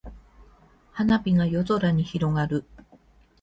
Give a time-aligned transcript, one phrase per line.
[0.93, 2.65] 花火が夜空に広がる。